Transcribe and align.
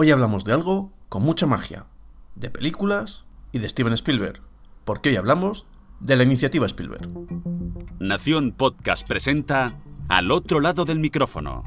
Hoy 0.00 0.12
hablamos 0.12 0.44
de 0.44 0.52
algo 0.52 0.92
con 1.08 1.24
mucha 1.24 1.44
magia, 1.46 1.86
de 2.36 2.50
películas 2.50 3.24
y 3.50 3.58
de 3.58 3.68
Steven 3.68 3.94
Spielberg, 3.94 4.40
porque 4.84 5.08
hoy 5.08 5.16
hablamos 5.16 5.66
de 5.98 6.14
la 6.14 6.22
iniciativa 6.22 6.66
Spielberg. 6.66 7.08
Nación 7.98 8.52
Podcast 8.52 9.08
presenta 9.08 9.76
Al 10.08 10.30
otro 10.30 10.60
lado 10.60 10.84
del 10.84 11.00
micrófono, 11.00 11.64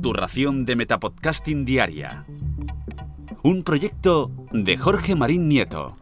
tu 0.00 0.12
ración 0.12 0.64
de 0.66 0.76
Metapodcasting 0.76 1.64
Diaria. 1.64 2.24
Un 3.42 3.64
proyecto 3.64 4.30
de 4.52 4.76
Jorge 4.76 5.16
Marín 5.16 5.48
Nieto. 5.48 5.96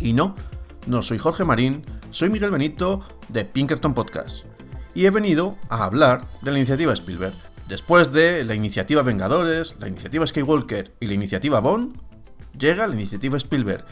Y 0.00 0.14
no, 0.14 0.34
no 0.86 1.02
soy 1.02 1.18
Jorge 1.18 1.44
Marín, 1.44 1.84
soy 2.08 2.30
Miguel 2.30 2.52
Benito 2.52 3.02
de 3.28 3.44
Pinkerton 3.44 3.92
Podcast. 3.92 4.46
Y 4.94 5.04
he 5.04 5.10
venido 5.10 5.58
a 5.68 5.84
hablar 5.84 6.26
de 6.40 6.52
la 6.52 6.56
iniciativa 6.56 6.94
Spielberg. 6.94 7.36
Después 7.68 8.12
de 8.12 8.44
la 8.44 8.54
iniciativa 8.54 9.02
Vengadores, 9.02 9.74
la 9.78 9.88
iniciativa 9.88 10.26
Skywalker 10.26 10.94
y 11.00 11.06
la 11.06 11.14
iniciativa 11.14 11.60
Bond, 11.60 11.96
llega 12.56 12.86
la 12.86 12.94
iniciativa 12.94 13.36
Spielberg. 13.36 13.84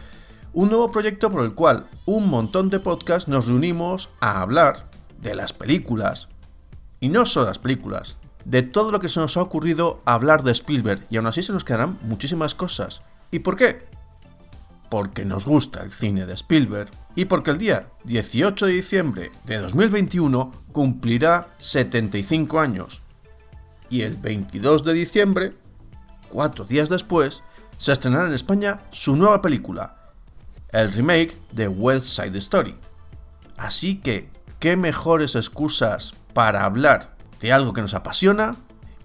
Un 0.53 0.69
nuevo 0.69 0.91
proyecto 0.91 1.31
por 1.31 1.45
el 1.45 1.55
cual 1.55 1.89
un 2.07 2.31
montón 2.31 2.71
de 2.71 2.79
podcasts 2.79 3.29
nos 3.29 3.49
reunimos 3.49 4.11
a 4.21 4.41
hablar 4.41 4.91
de 5.21 5.35
las 5.35 5.53
películas. 5.53 6.29
Y 7.01 7.09
no 7.09 7.27
solo 7.27 7.47
las 7.47 7.59
películas, 7.59 8.19
de 8.45 8.63
todo 8.63 8.93
lo 8.93 9.01
que 9.01 9.09
se 9.09 9.21
nos 9.21 9.37
ha 9.37 9.43
ocurrido 9.43 9.99
hablar 10.05 10.45
de 10.45 10.53
Spielberg. 10.53 11.05
Y 11.11 11.17
aún 11.17 11.27
así 11.27 11.43
se 11.43 11.53
nos 11.53 11.65
quedarán 11.65 11.99
muchísimas 12.03 12.55
cosas. 12.55 13.03
¿Y 13.33 13.41
por 13.41 13.57
qué? 13.57 13.95
porque 14.95 15.25
nos 15.25 15.45
gusta 15.45 15.83
el 15.83 15.91
cine 15.91 16.25
de 16.25 16.35
Spielberg 16.35 16.89
y 17.17 17.25
porque 17.25 17.51
el 17.51 17.59
día 17.59 17.89
18 18.05 18.67
de 18.67 18.73
diciembre 18.73 19.33
de 19.45 19.59
2021 19.59 20.53
cumplirá 20.71 21.49
75 21.59 22.61
años. 22.61 23.03
Y 23.95 24.03
el 24.03 24.17
22 24.17 24.83
de 24.83 24.93
diciembre, 24.93 25.57
cuatro 26.29 26.65
días 26.65 26.89
después, 26.89 27.45
se 27.79 27.93
estrenará 27.93 28.27
en 28.27 28.33
España 28.33 28.81
su 28.91 29.15
nueva 29.15 29.41
película, 29.41 30.11
el 30.71 30.93
remake 30.93 31.41
de 31.53 31.69
West 31.69 32.07
Side 32.07 32.37
Story. 32.39 32.77
Así 33.57 34.01
que, 34.01 34.29
¿qué 34.59 34.77
mejores 34.77 35.37
excusas 35.37 36.13
para 36.33 36.65
hablar 36.65 37.15
de 37.39 37.53
algo 37.53 37.73
que 37.73 37.83
nos 37.83 37.95
apasiona 37.95 38.57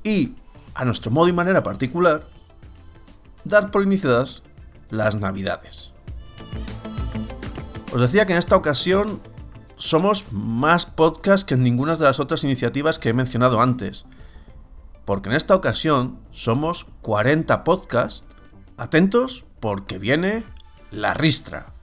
y, 0.04 0.34
a 0.74 0.86
nuestro 0.86 1.12
modo 1.12 1.28
y 1.28 1.34
manera 1.34 1.62
particular, 1.62 2.26
dar 3.44 3.70
por 3.70 3.84
iniciadas 3.84 4.42
las 4.90 5.18
navidades. 5.18 5.94
Os 7.94 8.02
decía 8.02 8.26
que 8.26 8.34
en 8.34 8.40
esta 8.40 8.56
ocasión 8.56 9.22
somos 9.76 10.32
más 10.32 10.88
podcast 10.88 11.48
que 11.48 11.54
en 11.54 11.62
ninguna 11.62 11.96
de 11.96 12.06
las 12.06 12.20
otras 12.20 12.44
iniciativas 12.44 12.98
que 12.98 13.10
he 13.10 13.14
mencionado 13.14 13.62
antes. 13.62 14.08
Porque 15.10 15.30
en 15.30 15.36
esta 15.36 15.56
ocasión 15.56 16.20
somos 16.30 16.86
40 17.02 17.64
podcasts. 17.64 18.28
Atentos 18.78 19.48
porque 19.60 19.98
viene 19.98 20.44
la 20.92 21.16
ristra. 21.16 21.74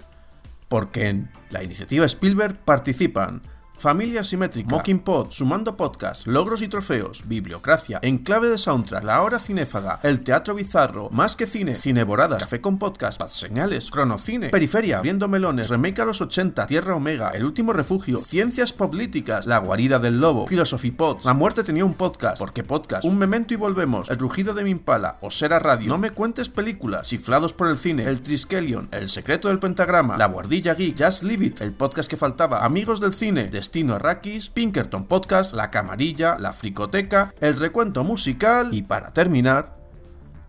Porque 0.69 1.09
en 1.09 1.33
la 1.51 1.65
iniciativa 1.65 2.07
Spielberg 2.07 2.65
participan 2.65 3.43
Familia 3.79 4.25
Simétrica, 4.25 4.71
Mocking 4.71 5.01
Pod, 5.01 5.31
Sumando 5.31 5.77
Podcast, 5.77 6.27
Logros 6.27 6.63
y 6.63 6.69
Trofeos, 6.69 7.29
Bibliocracia, 7.29 7.99
Enclave 8.03 8.49
de 8.49 8.57
Soundtrack, 8.57 9.05
La 9.05 9.21
Hora 9.23 9.39
Cinéfaga, 9.39 10.01
El 10.03 10.23
Teatro 10.23 10.55
Bizarro, 10.55 11.11
Más 11.11 11.37
que 11.37 11.47
Cine, 11.47 11.75
Cineboradas, 11.75 12.45
Café 12.45 12.63
con 12.63 12.79
Podcast, 12.79 13.19
Paz 13.19 13.35
Señales, 13.35 13.91
Cronocine, 13.91 14.49
Periferia, 14.49 15.03
Viendo 15.03 15.29
Melones, 15.29 15.69
Remake 15.69 16.01
a 16.01 16.07
los 16.07 16.23
80, 16.23 16.67
Tierra 16.67 16.97
Omega, 16.97 17.31
El 17.31 17.45
Último 17.45 17.75
Refugio, 17.75 18.23
Ciencias 18.23 18.73
Políticas, 18.73 19.45
La 19.47 19.59
Guarida 19.59 19.99
del 19.99 20.21
Lobo, 20.21 20.47
Philosophy 20.47 20.91
Pod, 20.91 21.19
La 21.25 21.35
Muerte 21.35 21.63
tenía 21.63 21.85
un 21.85 21.95
podcast, 21.95 22.39
Porque 22.39 22.65
Podcast, 22.65 23.05
Un 23.05 23.19
Memento 23.19 23.53
y 23.53 23.59
Volvemos, 23.59 24.09
El 24.09 24.19
Rugido 24.19 24.55
de 24.55 24.65
mi 24.65 24.71
Impala, 24.71 25.19
Osera 25.21 25.59
Radio, 25.59 25.89
No 25.91 25.99
me 25.99 26.11
cuentes 26.11 26.49
películas, 26.49 27.09
Chiflados 27.09 27.53
por 27.53 27.69
el 27.69 27.77
Cine, 27.77 28.05
El 28.05 28.23
Triskelion, 28.23 28.89
El 28.91 29.11
Secreto 29.11 29.49
del 29.49 29.59
Pentagrama, 29.59 30.17
La 30.17 30.27
Guardilla 30.29 30.75
Geek, 30.75 30.97
Just 30.99 31.25
Leave 31.25 31.45
It, 31.45 31.61
El 31.61 31.75
Podcast 31.75 32.09
que 32.09 32.17
faltaba, 32.17 32.65
Amigos 32.65 33.01
del 33.01 33.13
Cine, 33.13 33.49
Destino 33.67 33.97
Arrakis, 33.97 34.49
Pinkerton 34.49 35.07
Podcast, 35.07 35.53
La 35.53 35.73
Camarilla, 35.73 36.39
La 36.39 36.53
Fricoteca, 36.53 37.35
El 37.41 37.59
Recuento 37.59 38.05
Musical 38.05 38.73
y 38.73 38.83
para 38.83 39.13
terminar, 39.13 39.77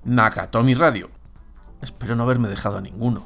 Nakatomi 0.04 0.76
Radio. 0.76 1.10
Espero 1.82 2.16
no 2.16 2.22
haberme 2.22 2.48
dejado 2.48 2.78
a 2.78 2.82
ninguno. 2.82 3.26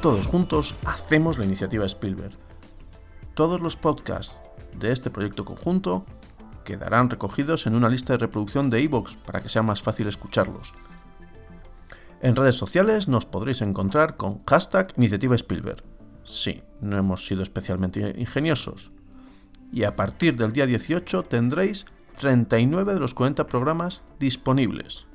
Todos 0.00 0.28
juntos 0.28 0.76
hacemos 0.86 1.36
la 1.36 1.44
iniciativa 1.44 1.84
Spielberg. 1.84 2.32
Todos 3.34 3.60
los 3.60 3.76
podcasts 3.76 4.38
de 4.78 4.90
este 4.90 5.10
proyecto 5.10 5.44
conjunto 5.44 6.06
quedarán 6.64 7.10
recogidos 7.10 7.66
en 7.66 7.74
una 7.74 7.90
lista 7.90 8.14
de 8.14 8.20
reproducción 8.20 8.70
de 8.70 8.80
iVoox 8.80 9.18
para 9.26 9.42
que 9.42 9.50
sea 9.50 9.62
más 9.62 9.82
fácil 9.82 10.06
escucharlos. 10.06 10.72
En 12.22 12.34
redes 12.34 12.56
sociales 12.56 13.08
nos 13.08 13.26
podréis 13.26 13.60
encontrar 13.60 14.16
con 14.16 14.42
hashtag 14.46 14.94
Iniciativa 14.96 15.34
Spielberg. 15.34 15.93
Sí, 16.24 16.62
no 16.80 16.96
hemos 16.96 17.26
sido 17.26 17.42
especialmente 17.42 18.14
ingeniosos. 18.18 18.92
Y 19.72 19.84
a 19.84 19.94
partir 19.94 20.36
del 20.36 20.52
día 20.52 20.66
18 20.66 21.22
tendréis 21.24 21.86
39 22.18 22.94
de 22.94 23.00
los 23.00 23.14
40 23.14 23.46
programas 23.46 24.02
disponibles. 24.18 25.06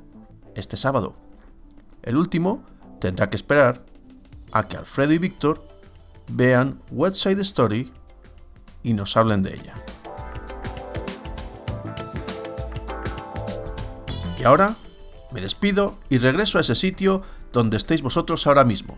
Este 0.56 0.78
sábado. 0.78 1.16
El 2.04 2.16
último 2.16 2.64
tendrá 3.00 3.30
que 3.30 3.36
esperar 3.36 3.86
a 4.52 4.68
que 4.68 4.78
Alfredo 4.78 5.14
y 5.14 5.18
Víctor 5.18 5.68
vean 6.32 6.82
West 6.92 7.26
Story 7.26 7.92
y 8.84 8.94
nos 8.94 9.18
hablen 9.18 9.42
de 9.42 9.56
ella. 9.56 9.74
Y 14.40 14.44
ahora 14.44 14.76
me 15.32 15.42
despido 15.42 15.98
y 16.10 16.18
regreso 16.18 16.58
a 16.58 16.62
ese 16.62 16.76
sitio 16.76 17.24
donde 17.52 17.78
estéis 17.78 18.02
vosotros 18.02 18.46
ahora 18.48 18.64
mismo 18.64 18.98